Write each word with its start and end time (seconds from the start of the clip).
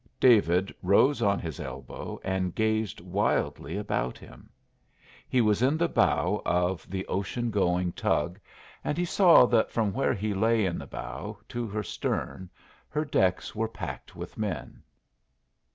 David 0.19 0.73
rose 0.81 1.21
on 1.21 1.37
his 1.37 1.59
elbow 1.59 2.19
and 2.23 2.55
gazed 2.55 2.99
wildly 3.01 3.77
about 3.77 4.17
him. 4.17 4.49
He 5.29 5.41
was 5.41 5.61
in 5.61 5.77
the 5.77 5.87
bow 5.87 6.41
of 6.43 6.89
the 6.89 7.05
ocean 7.05 7.51
going 7.51 7.91
tug, 7.91 8.39
and 8.83 8.97
he 8.97 9.05
saw 9.05 9.45
that 9.45 9.69
from 9.69 9.93
where 9.93 10.15
he 10.15 10.33
lay 10.33 10.65
in 10.65 10.79
the 10.79 10.87
bow 10.87 11.37
to 11.49 11.67
her 11.67 11.83
stern 11.83 12.49
her 12.89 13.05
decks 13.05 13.53
were 13.53 13.69
packed 13.69 14.15
with 14.15 14.39
men. 14.39 14.81